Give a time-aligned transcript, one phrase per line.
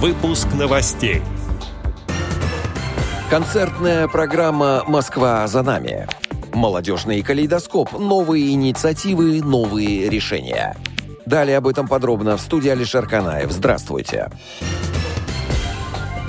[0.00, 1.22] Выпуск новостей.
[3.30, 6.06] Концертная программа «Москва за нами».
[6.54, 7.98] Молодежный калейдоскоп.
[7.98, 10.76] Новые инициативы, новые решения.
[11.26, 13.50] Далее об этом подробно в студии Алишер Канаев.
[13.50, 14.30] Здравствуйте.
[14.30, 14.87] Здравствуйте.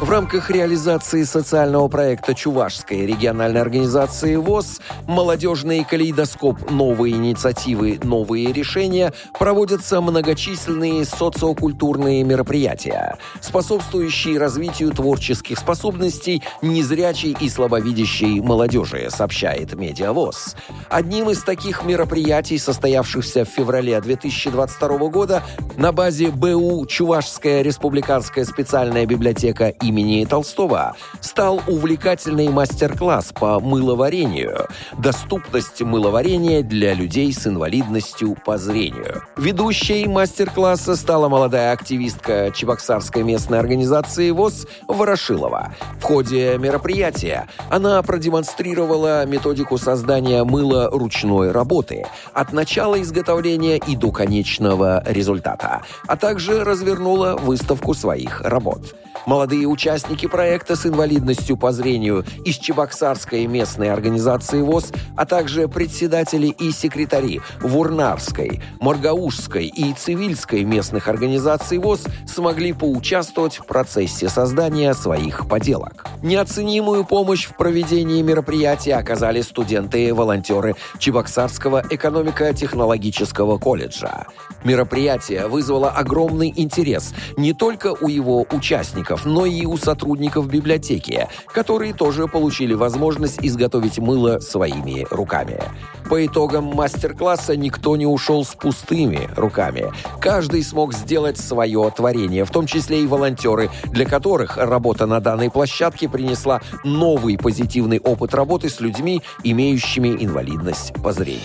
[0.00, 6.70] В рамках реализации социального проекта Чувашской региональной организации ВОЗ «Молодежный калейдоскоп.
[6.70, 7.98] Новые инициативы.
[8.04, 19.74] Новые решения» проводятся многочисленные социокультурные мероприятия, способствующие развитию творческих способностей незрячей и слабовидящей молодежи, сообщает
[19.74, 20.54] Медиавоз.
[20.90, 25.42] Одним из таких мероприятий, состоявшихся в феврале 2022 года,
[25.76, 34.68] на базе БУ «Чувашская республиканская специальная библиотека» имени Толстого стал увлекательный мастер-класс по мыловарению.
[34.98, 39.22] Доступность мыловарения для людей с инвалидностью по зрению.
[39.36, 45.74] Ведущей мастер-класса стала молодая активистка Чебоксарской местной организации ВОЗ Ворошилова.
[46.00, 54.10] В ходе мероприятия она продемонстрировала методику создания мыла ручной работы от начала изготовления и до
[54.10, 58.94] конечного результата, а также развернула выставку своих работ.
[59.26, 66.48] Молодые участники проекта с инвалидностью по зрению из Чебоксарской местной организации ВОЗ, а также председатели
[66.48, 75.46] и секретари Вурнарской, Моргаушской и Цивильской местных организаций ВОЗ смогли поучаствовать в процессе создания своих
[75.46, 76.06] поделок.
[76.24, 84.26] Неоценимую помощь в проведении мероприятия оказали студенты и волонтеры Чебоксарского экономико-технологического колледжа.
[84.64, 91.92] Мероприятие вызвало огромный интерес не только у его участников, но и у сотрудников библиотеки, которые
[91.92, 95.60] тоже получили возможность изготовить мыло своими руками.
[96.08, 99.92] По итогам мастер-класса никто не ушел с пустыми руками.
[100.20, 105.50] Каждый смог сделать свое творение, в том числе и волонтеры, для которых работа на данной
[105.50, 111.38] площадке принесла новый позитивный опыт работы с людьми, имеющими инвалидность по зрению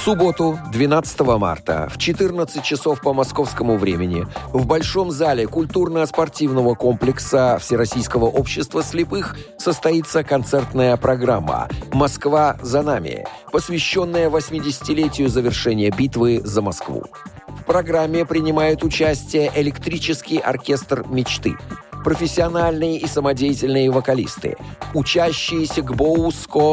[0.00, 8.24] субботу, 12 марта, в 14 часов по московскому времени, в Большом зале культурно-спортивного комплекса Всероссийского
[8.24, 17.04] общества слепых состоится концертная программа «Москва за нами», посвященная 80-летию завершения битвы за Москву.
[17.48, 21.56] В программе принимает участие электрический оркестр «Мечты»,
[22.04, 24.56] профессиональные и самодеятельные вокалисты,
[24.94, 26.30] учащиеся ГБОУ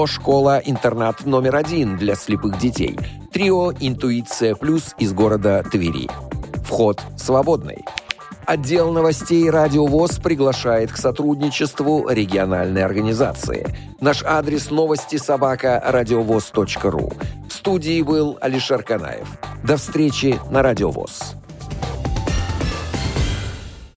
[0.08, 2.98] школа-интернат номер один для слепых детей,
[3.32, 6.10] трио «Интуиция плюс» из города Твери.
[6.66, 7.86] Вход свободный.
[8.48, 13.68] Отдел новостей «Радио ВОЗ» приглашает к сотрудничеству региональной организации.
[14.00, 17.12] Наш адрес новости собака радиовоз.ру.
[17.50, 19.28] В студии был Алишер Канаев.
[19.66, 21.36] До встречи на «Радио ВОЗ».